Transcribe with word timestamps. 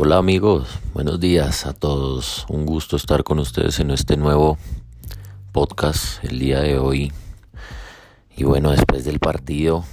Hola 0.00 0.18
amigos, 0.18 0.68
buenos 0.94 1.18
días 1.18 1.66
a 1.66 1.72
todos. 1.72 2.46
Un 2.48 2.66
gusto 2.66 2.94
estar 2.94 3.24
con 3.24 3.40
ustedes 3.40 3.80
en 3.80 3.90
este 3.90 4.16
nuevo 4.16 4.56
podcast 5.50 6.22
el 6.22 6.38
día 6.38 6.60
de 6.60 6.78
hoy. 6.78 7.12
Y 8.36 8.44
bueno, 8.44 8.70
después 8.70 9.04
del 9.04 9.18
partido 9.18 9.84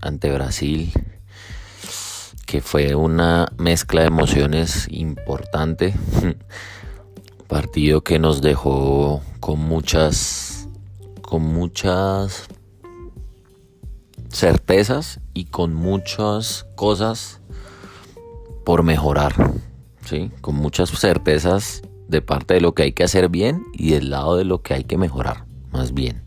ante 0.00 0.32
Brasil, 0.32 0.94
que 2.46 2.62
fue 2.62 2.94
una 2.94 3.52
mezcla 3.58 4.00
de 4.00 4.06
emociones 4.06 4.86
importante, 4.90 5.92
partido 7.46 8.00
que 8.00 8.18
nos 8.18 8.40
dejó 8.40 9.20
con 9.40 9.60
muchas 9.60 10.70
con 11.20 11.42
muchas 11.42 12.46
certezas 14.30 15.20
y 15.34 15.44
con 15.44 15.74
muchas 15.74 16.64
cosas 16.76 17.42
por 18.64 18.82
mejorar, 18.82 19.34
¿sí? 20.04 20.30
con 20.40 20.56
muchas 20.56 20.90
certezas 20.90 21.82
de 22.08 22.22
parte 22.22 22.54
de 22.54 22.60
lo 22.60 22.74
que 22.74 22.84
hay 22.84 22.92
que 22.92 23.04
hacer 23.04 23.28
bien 23.28 23.62
y 23.72 23.90
del 23.90 24.10
lado 24.10 24.36
de 24.36 24.44
lo 24.44 24.62
que 24.62 24.74
hay 24.74 24.84
que 24.84 24.98
mejorar, 24.98 25.44
más 25.70 25.92
bien. 25.94 26.22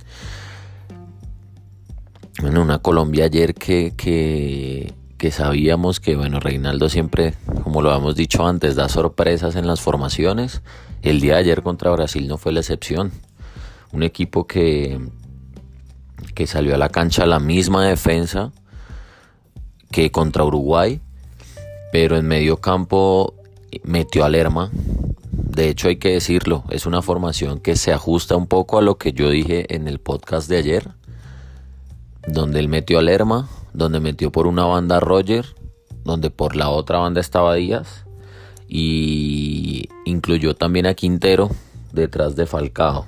Bueno, 2.40 2.62
una 2.62 2.80
Colombia 2.80 3.26
ayer 3.26 3.56
que, 3.56 3.94
que, 3.98 4.94
que 5.18 5.32
sabíamos 5.32 6.00
que, 6.00 6.16
bueno, 6.16 6.40
Reinaldo 6.40 6.88
siempre, 6.88 7.34
como 7.64 7.82
lo 7.82 7.90
habíamos 7.90 8.16
dicho 8.16 8.46
antes, 8.46 8.76
da 8.76 8.90
sorpresas 8.90 9.56
en 9.56 9.66
las 9.66 9.82
formaciones. 9.82 10.62
El 11.02 11.20
día 11.20 11.34
de 11.34 11.40
ayer 11.40 11.64
contra 11.64 11.92
Brasil 11.92 12.28
no 12.28 12.38
fue 12.38 12.52
la 12.52 12.60
excepción. 12.60 13.12
Un 13.92 14.04
equipo 14.04 14.46
que, 14.46 15.00
que 16.36 16.46
salió 16.46 16.76
a 16.76 16.78
la 16.78 16.90
cancha 16.90 17.26
la 17.26 17.40
misma 17.40 17.86
defensa 17.86 18.52
que 19.92 20.12
contra 20.12 20.44
Uruguay 20.44 21.02
pero 22.00 22.16
en 22.16 22.28
medio 22.28 22.58
campo 22.58 23.34
metió 23.82 24.24
a 24.24 24.30
Lerma. 24.30 24.70
De 25.32 25.68
hecho, 25.68 25.88
hay 25.88 25.96
que 25.96 26.12
decirlo, 26.12 26.64
es 26.70 26.86
una 26.86 27.02
formación 27.02 27.60
que 27.60 27.76
se 27.76 27.92
ajusta 27.92 28.36
un 28.36 28.46
poco 28.46 28.78
a 28.78 28.84
lo 28.84 29.00
que 29.00 29.14
yo 29.14 29.32
dije 29.32 29.74
en 29.74 29.88
el 29.88 29.98
podcast 29.98 30.48
de 30.48 30.58
ayer, 30.58 30.92
donde 32.28 32.60
él 32.60 32.70
metió 32.70 33.00
a 33.00 33.02
Lerma, 33.02 33.50
donde 33.74 34.00
metió 34.00 34.32
por 34.32 34.46
una 34.46 34.64
banda 34.66 34.98
a 34.98 35.00
Roger, 35.00 35.56
donde 36.04 36.30
por 36.30 36.56
la 36.56 36.70
otra 36.70 37.00
banda 37.00 37.20
estaba 37.20 37.56
Díaz, 37.56 38.06
y 38.68 39.90
incluyó 40.06 40.56
también 40.56 40.86
a 40.86 40.94
Quintero 40.94 41.50
detrás 41.94 42.36
de 42.36 42.46
Falcao. 42.46 43.08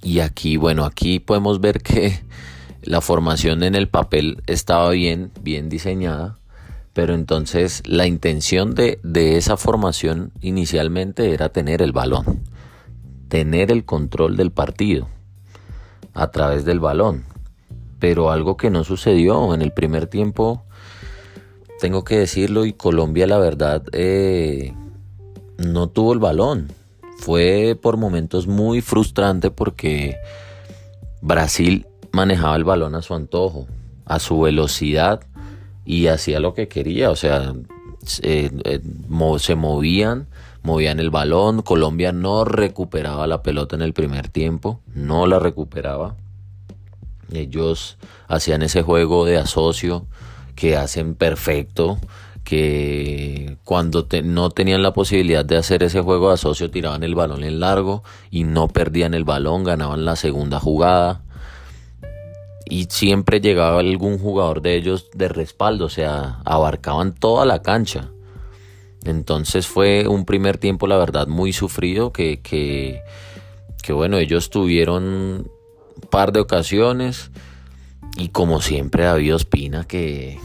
Y 0.00 0.20
aquí, 0.20 0.56
bueno, 0.56 0.84
aquí 0.84 1.18
podemos 1.18 1.60
ver 1.60 1.82
que 1.82 2.20
la 2.82 3.00
formación 3.00 3.64
en 3.64 3.74
el 3.74 3.88
papel 3.88 4.44
estaba 4.46 4.90
bien, 4.90 5.32
bien 5.42 5.68
diseñada 5.68 6.39
pero 6.92 7.14
entonces 7.14 7.82
la 7.86 8.06
intención 8.06 8.74
de, 8.74 8.98
esa 9.36 9.56
formación 9.56 10.32
inicialmente 10.40 11.32
era 11.32 11.50
tener 11.50 11.82
el 11.82 11.92
balón, 11.92 12.40
tener 13.28 13.70
el 13.70 13.84
control 13.84 14.36
del 14.36 14.50
partido 14.50 15.08
a 16.14 16.30
través 16.30 16.64
del 16.64 16.80
balón. 16.80 17.24
Pero 18.00 18.30
algo 18.30 18.56
que 18.56 18.70
no 18.70 18.82
sucedió 18.82 19.54
en 19.54 19.62
el 19.62 19.72
primer 19.72 20.06
tiempo, 20.06 20.64
tengo 21.80 22.02
que 22.02 22.18
decirlo, 22.18 22.64
y 22.64 22.72
Colombia 22.72 23.26
la 23.26 23.38
verdad 23.38 23.84
eh, 23.92 24.74
no 25.58 25.88
tuvo 25.88 26.12
el 26.12 26.18
balón. 26.18 26.72
Fue 27.18 27.78
por 27.80 27.98
momentos 27.98 28.46
muy 28.46 28.80
frustrante 28.80 29.50
porque 29.50 30.16
Brasil 31.20 31.86
manejaba 32.12 32.56
el 32.56 32.64
balón 32.64 32.94
a 32.94 33.02
su 33.02 33.14
antojo, 33.14 33.66
a 34.06 34.18
su 34.18 34.40
velocidad 34.40 35.20
y 35.84 36.06
hacía 36.08 36.40
lo 36.40 36.54
que 36.54 36.68
quería, 36.68 37.10
o 37.10 37.16
sea, 37.16 37.54
eh, 38.22 38.50
se 39.38 39.54
movían, 39.54 40.28
movían 40.62 41.00
el 41.00 41.10
balón, 41.10 41.62
Colombia 41.62 42.12
no 42.12 42.44
recuperaba 42.44 43.26
la 43.26 43.42
pelota 43.42 43.76
en 43.76 43.82
el 43.82 43.92
primer 43.92 44.28
tiempo, 44.28 44.80
no 44.94 45.26
la 45.26 45.38
recuperaba. 45.38 46.16
Ellos 47.32 47.98
hacían 48.28 48.62
ese 48.62 48.82
juego 48.82 49.24
de 49.24 49.38
asocio 49.38 50.06
que 50.54 50.76
hacen 50.76 51.14
perfecto, 51.14 51.98
que 52.44 53.58
cuando 53.64 54.06
no 54.24 54.50
tenían 54.50 54.82
la 54.82 54.92
posibilidad 54.92 55.44
de 55.44 55.56
hacer 55.56 55.82
ese 55.82 56.00
juego 56.00 56.28
de 56.28 56.34
asocio 56.34 56.70
tiraban 56.70 57.02
el 57.02 57.14
balón 57.14 57.44
en 57.44 57.60
largo 57.60 58.02
y 58.30 58.44
no 58.44 58.68
perdían 58.68 59.14
el 59.14 59.24
balón, 59.24 59.64
ganaban 59.64 60.04
la 60.04 60.16
segunda 60.16 60.58
jugada 60.58 61.22
y 62.70 62.86
siempre 62.88 63.40
llegaba 63.40 63.80
algún 63.80 64.18
jugador 64.18 64.62
de 64.62 64.76
ellos 64.76 65.10
de 65.12 65.28
respaldo, 65.28 65.86
o 65.86 65.90
sea, 65.90 66.40
abarcaban 66.44 67.12
toda 67.14 67.44
la 67.44 67.62
cancha. 67.62 68.10
Entonces 69.04 69.66
fue 69.66 70.06
un 70.06 70.24
primer 70.24 70.56
tiempo, 70.56 70.86
la 70.86 70.96
verdad, 70.96 71.26
muy 71.26 71.52
sufrido, 71.52 72.12
que, 72.12 72.40
que, 72.40 73.02
bueno, 73.92 74.18
ellos 74.18 74.50
tuvieron 74.50 75.04
un 75.04 75.50
par 76.10 76.32
de 76.32 76.38
ocasiones 76.38 77.32
y 78.16 78.28
como 78.28 78.60
siempre 78.60 79.04
David 79.04 79.34
Ospina 79.34 79.84
que 79.84 80.38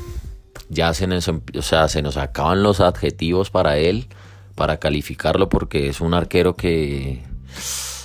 ya 0.69 0.95
se 0.95 1.05
nos, 1.05 1.27
o 1.27 1.61
sea, 1.61 1.87
se 1.89 2.01
nos 2.01 2.17
acaban 2.17 2.63
los 2.63 2.79
adjetivos 2.79 3.51
para 3.51 3.77
él, 3.77 4.07
para 4.55 4.77
calificarlo, 4.77 5.47
porque 5.47 5.89
es 5.89 6.01
un 6.01 6.15
arquero 6.15 6.55
que 6.55 7.21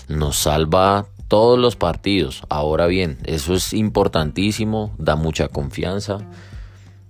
nos 0.09 0.37
salva 0.37 1.07
todos 1.31 1.57
los 1.61 1.77
partidos. 1.77 2.43
Ahora 2.49 2.89
bien, 2.89 3.19
eso 3.25 3.55
es 3.55 3.73
importantísimo, 3.73 4.93
da 4.99 5.15
mucha 5.15 5.47
confianza. 5.47 6.19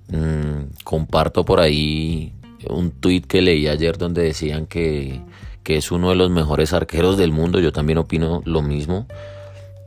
Mm, 0.09 0.75
comparto 0.85 1.47
por 1.47 1.59
ahí 1.59 2.35
un 2.69 2.91
tweet 2.91 3.23
que 3.23 3.41
leí 3.41 3.67
ayer 3.67 3.97
donde 3.97 4.23
decían 4.23 4.67
que, 4.67 5.23
que 5.63 5.79
es 5.79 5.91
uno 5.91 6.11
de 6.11 6.17
los 6.17 6.31
mejores 6.31 6.75
arqueros 6.75 7.17
del 7.17 7.33
mundo. 7.33 7.61
Yo 7.61 7.73
también 7.73 7.97
opino 7.97 8.43
lo 8.45 8.61
mismo. 8.61 9.07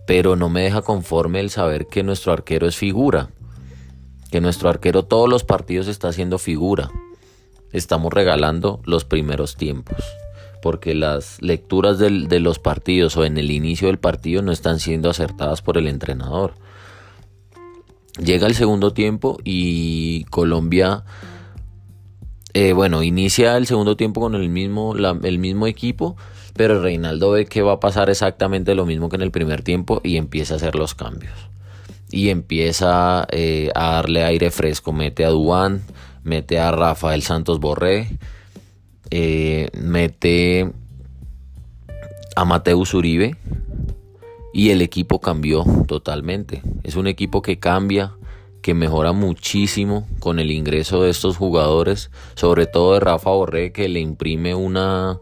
Pero 0.07 0.35
no 0.35 0.49
me 0.49 0.63
deja 0.63 0.81
conforme 0.81 1.39
el 1.39 1.51
saber 1.51 1.85
que 1.85 2.01
nuestro 2.01 2.33
arquero 2.33 2.67
es 2.67 2.75
figura. 2.75 3.29
Que 4.31 4.41
nuestro 4.41 4.67
arquero 4.67 5.03
todos 5.03 5.29
los 5.29 5.43
partidos 5.43 5.87
está 5.87 6.07
haciendo 6.07 6.39
figura. 6.39 6.89
Estamos 7.71 8.11
regalando 8.11 8.81
los 8.83 9.05
primeros 9.05 9.57
tiempos 9.57 10.03
porque 10.63 10.95
las 10.95 11.41
lecturas 11.41 11.99
de 11.99 12.39
los 12.39 12.57
partidos 12.57 13.17
o 13.17 13.25
en 13.25 13.37
el 13.37 13.51
inicio 13.51 13.89
del 13.89 13.99
partido 13.99 14.41
no 14.41 14.53
están 14.53 14.79
siendo 14.79 15.09
acertadas 15.09 15.61
por 15.61 15.77
el 15.77 15.87
entrenador. 15.87 16.53
Llega 18.17 18.47
el 18.47 18.55
segundo 18.55 18.93
tiempo 18.93 19.37
y 19.43 20.23
Colombia, 20.29 21.03
eh, 22.53 22.71
bueno, 22.71 23.03
inicia 23.03 23.57
el 23.57 23.67
segundo 23.67 23.97
tiempo 23.97 24.21
con 24.21 24.35
el 24.35 24.47
mismo, 24.47 24.95
el 24.95 25.37
mismo 25.37 25.67
equipo, 25.67 26.15
pero 26.53 26.81
Reinaldo 26.81 27.31
ve 27.31 27.45
que 27.45 27.61
va 27.61 27.73
a 27.73 27.79
pasar 27.81 28.09
exactamente 28.09 28.73
lo 28.73 28.85
mismo 28.85 29.09
que 29.09 29.17
en 29.17 29.23
el 29.23 29.31
primer 29.31 29.63
tiempo 29.63 29.99
y 30.01 30.15
empieza 30.15 30.53
a 30.53 30.57
hacer 30.57 30.75
los 30.75 30.95
cambios. 30.95 31.33
Y 32.09 32.29
empieza 32.29 33.27
eh, 33.31 33.69
a 33.75 33.95
darle 33.95 34.23
aire 34.23 34.49
fresco, 34.49 34.93
mete 34.93 35.25
a 35.25 35.29
Duan, 35.29 35.81
mete 36.23 36.57
a 36.57 36.71
Rafael 36.71 37.21
Santos 37.21 37.59
Borré, 37.59 38.17
eh, 39.11 39.69
mete 39.73 40.71
a 42.35 42.45
Mateus 42.45 42.93
Uribe 42.93 43.35
y 44.53 44.69
el 44.69 44.81
equipo 44.81 45.19
cambió 45.19 45.63
totalmente. 45.87 46.61
Es 46.83 46.95
un 46.95 47.07
equipo 47.07 47.41
que 47.41 47.59
cambia, 47.59 48.13
que 48.61 48.73
mejora 48.73 49.11
muchísimo 49.11 50.07
con 50.19 50.39
el 50.39 50.51
ingreso 50.51 51.03
de 51.03 51.09
estos 51.09 51.37
jugadores, 51.37 52.11
sobre 52.35 52.65
todo 52.65 52.93
de 52.93 52.99
Rafa 52.99 53.31
Borré 53.31 53.71
que 53.71 53.89
le 53.89 53.99
imprime 53.99 54.55
una 54.55 55.19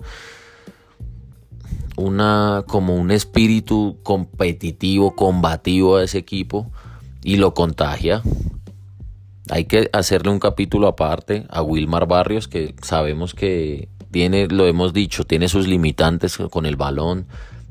una 1.98 2.64
como 2.68 2.96
un 2.96 3.12
espíritu 3.12 3.98
competitivo, 4.04 5.16
combativo 5.16 5.98
a 5.98 6.04
ese 6.04 6.18
equipo 6.18 6.72
y 7.24 7.38
lo 7.38 7.54
contagia. 7.54 8.22
Hay 9.50 9.66
que 9.66 9.90
hacerle 9.92 10.32
un 10.32 10.40
capítulo 10.40 10.88
aparte 10.88 11.46
a 11.50 11.62
Wilmar 11.62 12.08
Barrios, 12.08 12.48
que 12.48 12.76
sabemos 12.82 13.34
que 13.34 13.90
tiene, 14.12 14.48
lo 14.48 14.68
hemos 14.68 14.94
dicho, 14.94 15.24
tiene 15.24 15.48
sus 15.48 15.68
limitantes 15.68 16.38
con 16.38 16.66
el 16.66 16.76
balón, 16.76 17.28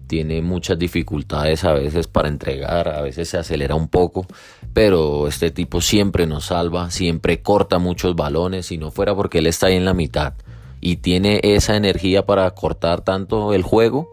tiene 0.06 0.43
muchas 0.43 0.78
dificultades 0.78 1.62
a 1.62 1.72
veces 1.72 2.08
para 2.08 2.28
entregar, 2.28 2.88
a 2.88 3.00
veces 3.00 3.28
se 3.28 3.38
acelera 3.38 3.76
un 3.76 3.88
poco, 3.88 4.26
pero 4.72 5.28
este 5.28 5.52
tipo 5.52 5.81
siempre 5.81 6.26
nos 6.26 6.46
salva, 6.46 6.90
siempre 6.90 7.43
corta 7.43 7.78
muchos 7.78 8.17
balones, 8.17 8.67
si 8.67 8.76
no 8.76 8.90
fuera 8.90 9.14
porque 9.14 9.38
él 9.38 9.46
está 9.46 9.69
ahí 9.69 9.76
en 9.76 9.84
la 9.84 9.94
mitad 9.94 10.34
y 10.81 10.96
tiene 10.96 11.40
esa 11.44 11.76
energía 11.76 12.26
para 12.26 12.50
cortar 12.52 13.02
tanto 13.02 13.55
el 13.55 13.62
juego, 13.62 14.11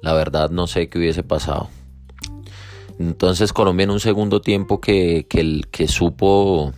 la 0.00 0.14
verdad 0.14 0.50
no 0.50 0.66
sé 0.66 0.88
qué 0.88 0.98
hubiese 0.98 1.22
pasado. 1.22 1.68
Entonces 2.98 3.52
Colombia 3.52 3.84
en 3.84 3.90
un 3.90 4.00
segundo 4.00 4.40
tiempo 4.40 4.80
que, 4.80 5.26
que, 5.28 5.60
que 5.70 5.88
supo 5.88 6.72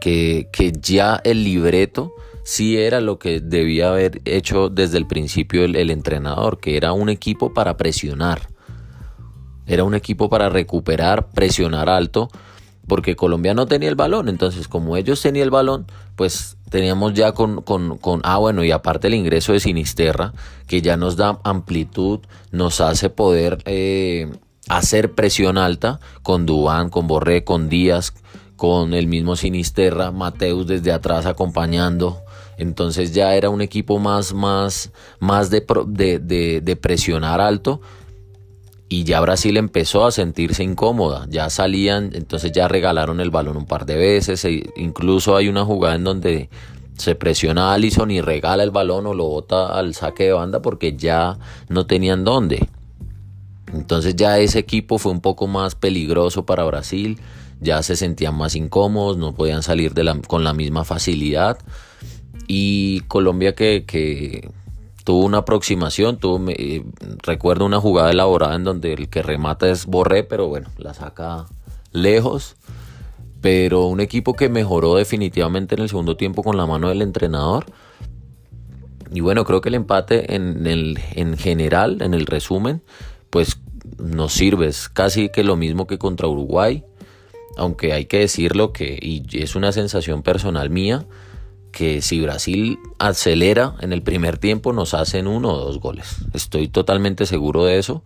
que, 0.00 0.72
ya 0.80 1.20
el 1.24 1.44
libreto 1.44 2.12
sí 2.44 2.78
era 2.78 3.00
lo 3.00 3.18
que 3.18 3.40
debía 3.40 3.90
haber 3.90 4.20
hecho 4.24 4.68
desde 4.68 4.98
el 4.98 5.06
principio 5.06 5.64
el, 5.64 5.90
entrenador, 5.90 6.60
que 6.60 6.76
era 6.76 6.92
un 6.92 7.08
equipo 7.08 7.52
para 7.52 7.76
presionar. 7.76 8.48
Era 9.66 9.84
un 9.84 9.94
equipo 9.94 10.30
para 10.30 10.48
recuperar, 10.48 11.30
presionar 11.30 11.88
alto 11.88 12.30
porque 12.86 13.16
Colombia 13.16 13.52
no 13.52 13.66
tenía 13.66 13.90
el 13.90 13.96
balón. 13.96 14.28
Entonces, 14.28 14.66
como 14.66 14.96
ellos 14.96 15.20
tenían 15.20 15.44
el 15.44 15.50
balón, 15.50 15.86
pues 16.16 16.56
teníamos 16.70 17.14
ya 17.14 17.32
con, 17.32 17.62
con, 17.62 17.98
con, 17.98 18.20
ah, 18.24 18.38
bueno, 18.38 18.64
y 18.64 18.70
aparte 18.72 19.08
el 19.08 19.14
ingreso 19.14 19.52
de 19.52 19.60
Sinisterra, 19.60 20.32
que 20.66 20.80
ya 20.80 20.96
nos 20.96 21.16
da 21.16 21.38
amplitud, 21.44 22.20
nos 22.50 22.80
hace 22.80 23.10
poder 23.10 23.58
eh, 23.66 24.30
hacer 24.68 25.12
presión 25.12 25.58
alta 25.58 26.00
con 26.22 26.46
Dubán, 26.46 26.90
con 26.90 27.06
Borré, 27.06 27.44
con 27.44 27.68
Díaz, 27.68 28.14
con 28.58 28.92
el 28.92 29.06
mismo 29.06 29.36
Sinisterra, 29.36 30.10
Mateus 30.10 30.66
desde 30.66 30.90
atrás 30.90 31.26
acompañando. 31.26 32.18
Entonces 32.56 33.14
ya 33.14 33.36
era 33.36 33.50
un 33.50 33.62
equipo 33.62 34.00
más, 34.00 34.34
más, 34.34 34.90
más 35.20 35.48
de, 35.48 35.60
de, 35.60 36.76
presionar 36.76 37.40
alto 37.40 37.80
y 38.88 39.04
ya 39.04 39.20
Brasil 39.20 39.56
empezó 39.58 40.04
a 40.04 40.10
sentirse 40.10 40.64
incómoda, 40.64 41.26
ya 41.30 41.50
salían, 41.50 42.10
entonces 42.14 42.50
ya 42.50 42.66
regalaron 42.66 43.20
el 43.20 43.30
balón 43.30 43.56
un 43.58 43.66
par 43.66 43.86
de 43.86 43.96
veces, 43.96 44.44
e 44.44 44.64
incluso 44.76 45.36
hay 45.36 45.48
una 45.48 45.64
jugada 45.64 45.94
en 45.94 46.04
donde 46.04 46.50
se 46.96 47.14
presiona 47.14 47.70
a 47.70 47.74
Allison 47.74 48.10
y 48.10 48.20
regala 48.20 48.64
el 48.64 48.72
balón 48.72 49.06
o 49.06 49.14
lo 49.14 49.28
bota 49.28 49.68
al 49.78 49.94
saque 49.94 50.24
de 50.24 50.32
banda 50.32 50.60
porque 50.60 50.96
ya 50.96 51.38
no 51.68 51.86
tenían 51.86 52.24
dónde. 52.24 52.68
Entonces 53.72 54.16
ya 54.16 54.40
ese 54.40 54.58
equipo 54.58 54.98
fue 54.98 55.12
un 55.12 55.20
poco 55.20 55.46
más 55.46 55.76
peligroso 55.76 56.44
para 56.44 56.64
Brasil, 56.64 57.20
ya 57.60 57.82
se 57.82 57.96
sentían 57.96 58.36
más 58.36 58.54
incómodos, 58.54 59.16
no 59.16 59.34
podían 59.34 59.62
salir 59.62 59.92
con 60.26 60.44
la 60.44 60.54
misma 60.54 60.84
facilidad. 60.84 61.58
Y 62.46 63.00
Colombia 63.08 63.54
que, 63.54 64.50
tuvo 65.04 65.24
una 65.24 65.38
aproximación, 65.38 66.18
tuvo, 66.18 66.50
eh, 66.50 66.84
recuerdo 67.22 67.66
una 67.66 67.80
jugada 67.80 68.10
elaborada 68.10 68.54
en 68.56 68.64
donde 68.64 68.92
el 68.92 69.08
que 69.08 69.22
remata 69.22 69.68
es 69.68 69.86
Borré, 69.86 70.24
pero 70.24 70.48
bueno, 70.48 70.68
la 70.78 70.94
saca 70.94 71.46
lejos. 71.92 72.56
Pero 73.40 73.86
un 73.86 74.00
equipo 74.00 74.34
que 74.34 74.48
mejoró 74.48 74.96
definitivamente 74.96 75.76
en 75.76 75.82
el 75.82 75.88
segundo 75.88 76.16
tiempo 76.16 76.42
con 76.42 76.56
la 76.56 76.66
mano 76.66 76.88
del 76.88 77.02
entrenador. 77.02 77.66
Y 79.12 79.20
bueno, 79.20 79.44
creo 79.44 79.60
que 79.60 79.68
el 79.68 79.76
empate 79.76 80.34
en, 80.34 80.66
en 80.66 81.36
general, 81.36 82.02
en 82.02 82.14
el 82.14 82.26
resumen, 82.26 82.82
pues 83.30 83.60
nos 83.98 84.32
sirve. 84.32 84.66
Es 84.66 84.88
casi 84.88 85.28
que 85.28 85.44
lo 85.44 85.56
mismo 85.56 85.86
que 85.86 85.98
contra 85.98 86.28
Uruguay. 86.28 86.84
Aunque 87.58 87.92
hay 87.92 88.06
que 88.06 88.20
decirlo 88.20 88.72
que, 88.72 88.98
y 89.00 89.24
es 89.32 89.54
una 89.56 89.72
sensación 89.72 90.22
personal 90.22 90.70
mía, 90.70 91.06
que 91.72 92.02
si 92.02 92.20
Brasil 92.20 92.78
acelera 92.98 93.76
en 93.80 93.92
el 93.92 94.02
primer 94.02 94.38
tiempo 94.38 94.72
nos 94.72 94.94
hacen 94.94 95.26
uno 95.26 95.52
o 95.52 95.58
dos 95.58 95.78
goles. 95.80 96.16
Estoy 96.32 96.68
totalmente 96.68 97.26
seguro 97.26 97.64
de 97.64 97.78
eso 97.78 98.02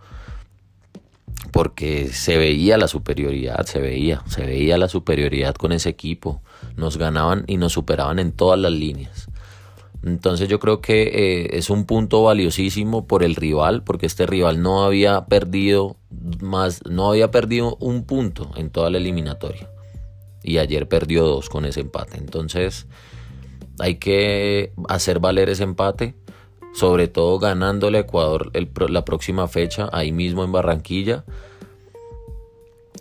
porque 1.53 2.09
se 2.09 2.39
veía 2.39 2.79
la 2.79 2.89
superioridad, 2.89 3.65
se 3.67 3.79
veía, 3.79 4.23
se 4.27 4.45
veía 4.45 4.79
la 4.79 4.89
superioridad 4.89 5.55
con 5.55 5.73
ese 5.73 5.91
equipo. 5.91 6.41
Nos 6.77 6.97
ganaban 6.97 7.45
y 7.47 7.59
nos 7.59 7.73
superaban 7.73 8.19
en 8.19 8.33
todas 8.33 8.59
las 8.59 8.73
líneas. 8.73 9.29
Entonces 10.03 10.49
yo 10.49 10.59
creo 10.59 10.81
que 10.81 11.03
eh, 11.03 11.59
es 11.59 11.71
un 11.71 11.85
punto 11.85 12.23
valiosísimo 12.25 13.07
por 13.07 13.23
el 13.23 13.37
rival, 13.37 13.85
porque 13.85 14.07
este 14.07 14.27
rival 14.27 14.63
no 14.63 14.85
había 14.85 15.27
perdido 15.27 15.97
no 16.89 17.11
había 17.11 17.31
perdido 17.31 17.77
un 17.81 18.05
punto 18.05 18.51
en 18.57 18.71
toda 18.71 18.91
la 18.91 18.99
eliminatoria. 18.99 19.69
Y 20.43 20.59
ayer 20.59 20.89
perdió 20.89 21.25
dos 21.25 21.49
con 21.49 21.65
ese 21.65 21.81
empate. 21.81 22.19
Entonces, 22.19 22.87
hay 23.79 23.97
que 23.97 24.73
hacer 24.89 25.19
valer 25.19 25.49
ese 25.49 25.63
empate, 25.63 26.15
sobre 26.75 27.09
todo 27.09 27.39
ganándole 27.39 27.99
a 27.99 28.01
Ecuador 28.03 28.51
la 28.91 29.05
próxima 29.05 29.49
fecha, 29.49 29.89
ahí 29.93 30.13
mismo 30.13 30.45
en 30.45 30.53
Barranquilla. 30.53 31.25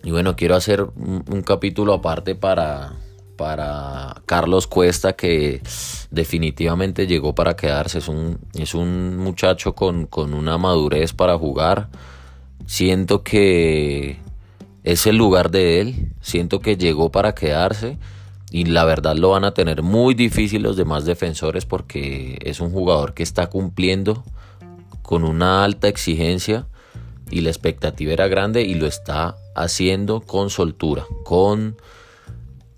Y 0.04 0.12
bueno, 0.12 0.36
quiero 0.36 0.56
hacer 0.56 0.82
un, 0.82 1.44
capítulo 1.46 1.94
aparte 1.94 2.34
para, 2.34 2.94
para 3.38 4.22
Carlos 4.26 4.66
Cuesta, 4.66 5.14
que 5.14 5.62
definitivamente 6.10 7.06
llegó 7.06 7.36
para 7.36 7.56
quedarse. 7.56 8.00
Es 8.00 8.08
un, 8.08 8.40
es 8.56 8.74
un 8.74 9.18
muchacho 9.18 9.76
con, 9.76 10.08
con 10.08 10.34
una 10.34 10.58
madurez 10.58 11.14
para 11.14 11.38
jugar. 11.38 11.90
Siento 12.66 13.24
que 13.24 14.20
es 14.84 15.08
el 15.08 15.18
lugar 15.18 15.52
de 15.52 15.82
él. 15.82 16.14
Siento 16.22 16.60
que 16.60 16.78
llegó 16.78 17.12
para 17.12 17.36
quedarse 17.36 17.98
y 18.52 18.66
la 18.66 18.84
verdad 18.84 19.16
lo 19.16 19.30
van 19.30 19.46
a 19.46 19.54
tener 19.54 19.82
muy 19.82 20.14
difícil 20.14 20.64
los 20.64 20.76
demás 20.76 21.06
defensores 21.06 21.66
porque 21.66 22.38
es 22.44 22.60
un 22.60 22.72
jugador 22.72 23.14
que 23.14 23.24
está 23.24 23.48
cumpliendo 23.48 24.24
con 25.02 25.24
una 25.24 25.64
alta 25.64 25.88
exigencia 25.88 26.68
y 27.30 27.42
la 27.42 27.50
expectativa 27.50 28.12
era 28.12 28.28
grande 28.28 28.64
y 28.64 28.74
lo 28.74 28.88
está 28.88 29.38
haciendo 29.56 30.22
con 30.22 30.50
soltura, 30.50 31.06
con 31.24 31.78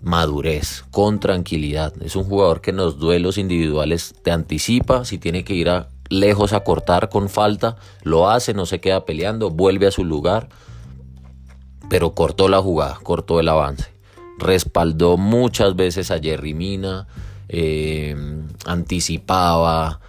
madurez, 0.00 0.84
con 0.90 1.18
tranquilidad. 1.18 1.92
Es 2.02 2.14
un 2.14 2.24
jugador 2.24 2.60
que 2.60 2.70
en 2.70 2.76
los 2.76 2.98
duelos 2.98 3.36
individuales 3.36 4.14
te 4.22 4.30
anticipa, 4.30 5.04
si 5.04 5.18
tiene 5.18 5.44
que 5.44 5.54
ir 5.54 5.70
a 5.70 5.88
lejos 6.08 6.52
a 6.52 6.60
cortar 6.60 7.08
con 7.08 7.28
falta, 7.28 7.76
lo 8.02 8.28
hace, 8.28 8.54
no 8.54 8.66
se 8.66 8.80
queda 8.80 9.04
peleando, 9.04 9.50
vuelve 9.50 9.86
a 9.86 9.90
su 9.90 10.04
lugar, 10.04 10.48
pero 11.88 12.14
cortó 12.14 12.48
la 12.48 12.60
jugada, 12.60 12.98
cortó 13.02 13.40
el 13.40 13.48
avance. 13.48 13.92
Respaldó 14.38 15.16
muchas 15.16 15.76
veces 15.76 16.10
a 16.10 16.18
Jerry 16.18 16.54
Mina, 16.54 17.06
eh, 17.48 18.16
anticipaba 18.66 20.00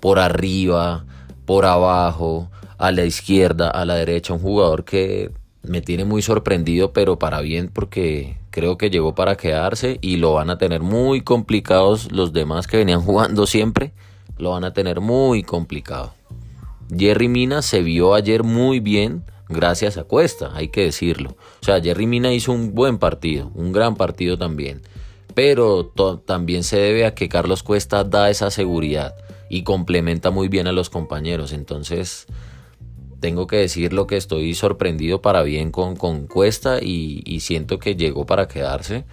por 0.00 0.18
arriba, 0.18 1.04
por 1.46 1.64
abajo, 1.64 2.50
a 2.78 2.92
la 2.92 3.04
izquierda, 3.04 3.70
a 3.70 3.84
la 3.84 3.94
derecha, 3.94 4.32
un 4.32 4.40
jugador 4.40 4.84
que 4.84 5.30
me 5.62 5.82
tiene 5.82 6.04
muy 6.04 6.22
sorprendido, 6.22 6.92
pero 6.92 7.18
para 7.18 7.40
bien 7.40 7.68
porque 7.68 8.36
creo 8.50 8.78
que 8.78 8.90
llegó 8.90 9.14
para 9.14 9.36
quedarse 9.36 9.98
y 10.00 10.16
lo 10.16 10.34
van 10.34 10.50
a 10.50 10.58
tener 10.58 10.80
muy 10.80 11.20
complicados 11.20 12.10
los 12.12 12.32
demás 12.32 12.66
que 12.66 12.78
venían 12.78 13.00
jugando 13.04 13.46
siempre, 13.46 13.92
lo 14.40 14.50
van 14.50 14.64
a 14.64 14.72
tener 14.72 15.00
muy 15.00 15.42
complicado. 15.42 16.14
Jerry 16.96 17.28
Mina 17.28 17.62
se 17.62 17.82
vio 17.82 18.14
ayer 18.14 18.42
muy 18.42 18.80
bien, 18.80 19.24
gracias 19.48 19.96
a 19.96 20.04
Cuesta, 20.04 20.50
hay 20.54 20.68
que 20.68 20.82
decirlo. 20.82 21.36
O 21.60 21.64
sea, 21.64 21.80
Jerry 21.80 22.06
Mina 22.06 22.32
hizo 22.32 22.52
un 22.52 22.74
buen 22.74 22.98
partido, 22.98 23.50
un 23.54 23.72
gran 23.72 23.96
partido 23.96 24.36
también. 24.36 24.82
Pero 25.34 25.92
también 26.26 26.64
se 26.64 26.78
debe 26.78 27.06
a 27.06 27.14
que 27.14 27.28
Carlos 27.28 27.62
Cuesta 27.62 28.02
da 28.02 28.30
esa 28.30 28.50
seguridad 28.50 29.14
y 29.48 29.62
complementa 29.62 30.30
muy 30.30 30.48
bien 30.48 30.66
a 30.66 30.72
los 30.72 30.90
compañeros. 30.90 31.52
Entonces, 31.52 32.26
tengo 33.20 33.46
que 33.46 33.56
decir 33.56 33.92
lo 33.92 34.08
que 34.08 34.16
estoy 34.16 34.54
sorprendido 34.54 35.22
para 35.22 35.42
bien 35.42 35.70
con, 35.70 35.94
con 35.94 36.26
Cuesta 36.26 36.78
y 36.82 37.38
siento 37.40 37.78
que 37.78 37.94
llegó 37.94 38.26
para 38.26 38.48
quedarse. 38.48 39.04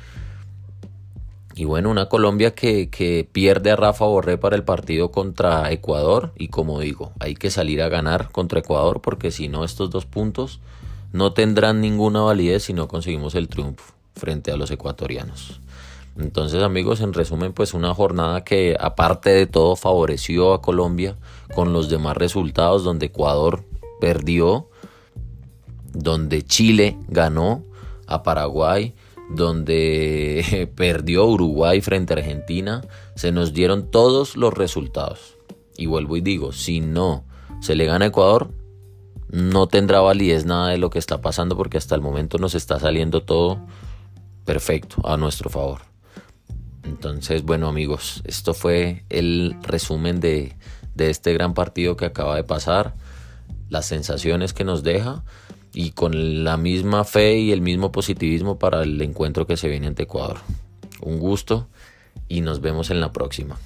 Y 1.58 1.66
bueno, 1.66 1.90
una 1.90 2.08
Colombia 2.08 2.54
que, 2.54 3.28
pierde 3.32 3.72
a 3.72 3.76
Rafa 3.76 4.06
Borré 4.06 4.38
para 4.38 4.56
el 4.56 4.64
partido 4.64 5.10
contra 5.10 5.72
Ecuador. 5.72 6.32
Y 6.38 6.50
como 6.50 6.80
digo, 6.80 7.14
hay 7.20 7.34
que 7.34 7.50
salir 7.50 7.82
a 7.82 7.90
ganar 7.90 8.32
contra 8.32 8.60
Ecuador 8.60 9.02
porque 9.02 9.32
si 9.32 9.48
no, 9.48 9.64
estos 9.64 9.90
dos 9.90 10.06
puntos 10.06 10.60
no 11.14 11.34
tendrán 11.34 11.82
ninguna 11.82 12.22
validez 12.22 12.66
si 12.66 12.74
no 12.74 12.88
conseguimos 12.88 13.34
el 13.34 13.48
triunfo 13.48 13.96
frente 14.16 14.52
a 14.52 14.58
los 14.58 14.70
ecuatorianos. 14.70 15.60
Entonces 16.16 16.62
amigos, 16.62 17.02
en 17.02 17.14
resumen, 17.14 17.54
pues 17.54 17.74
una 17.74 17.92
jornada 17.96 18.44
que 18.44 18.78
aparte 18.80 19.32
de 19.32 19.48
todo 19.48 19.76
favoreció 19.76 20.54
a 20.54 20.62
Colombia 20.62 21.16
con 21.56 21.74
los 21.74 21.90
demás 21.90 22.18
resultados 22.18 22.84
donde 22.84 23.08
Ecuador 23.08 23.64
perdió, 24.00 24.70
donde 25.92 26.44
Chile 26.44 26.98
ganó 27.08 27.64
a 28.06 28.22
Paraguay, 28.22 28.94
donde 29.30 30.70
perdió 30.76 31.26
Uruguay 31.26 31.82
frente 31.82 32.14
a 32.14 32.18
Argentina, 32.18 32.82
se 33.16 33.32
nos 33.32 33.54
dieron 33.54 33.92
todos 33.92 34.38
los 34.38 34.54
resultados. 34.54 35.38
Y 35.78 35.86
vuelvo 35.86 36.18
y 36.18 36.22
digo, 36.22 36.52
si 36.52 36.80
no 36.80 37.24
se 37.62 37.76
le 37.76 37.86
gana 37.86 38.06
a 38.06 38.08
Ecuador, 38.10 38.50
no 39.30 39.68
tendrá 39.68 40.00
validez 40.00 40.46
nada 40.46 40.70
de 40.70 40.78
lo 40.78 40.90
que 40.90 41.00
está 41.00 41.22
pasando 41.22 41.58
porque 41.58 41.78
hasta 41.78 41.96
el 41.96 42.02
momento 42.02 42.38
nos 42.38 42.56
está 42.56 42.80
saliendo 42.80 43.24
todo 43.24 43.60
perfecto 44.46 45.08
a 45.08 45.18
nuestro 45.18 45.50
favor. 45.50 45.82
Entonces, 46.84 47.44
bueno 47.44 47.68
amigos, 47.68 48.22
esto 48.24 48.54
fue 48.54 49.04
el 49.10 49.58
resumen 49.62 50.22
de, 50.22 50.56
de 50.96 51.10
este 51.10 51.34
gran 51.34 51.54
partido 51.54 51.98
que 51.98 52.06
acaba 52.06 52.36
de 52.36 52.46
pasar, 52.46 52.96
las 53.70 53.86
sensaciones 53.86 54.54
que 54.54 54.64
nos 54.64 54.84
deja 54.84 55.24
y 55.80 55.92
con 55.92 56.44
la 56.44 56.58
misma 56.58 57.04
fe 57.04 57.38
y 57.38 57.52
el 57.52 57.62
mismo 57.62 57.92
positivismo 57.92 58.58
para 58.58 58.82
el 58.82 59.00
encuentro 59.00 59.46
que 59.46 59.58
se 59.58 59.68
viene 59.68 59.86
ante 59.86 60.04
Ecuador. 60.04 60.40
Un 61.02 61.20
gusto 61.20 61.68
y 62.28 62.42
nos 62.42 62.62
vemos 62.62 62.90
en 62.90 63.00
la 63.00 63.14
próxima. 63.14 63.60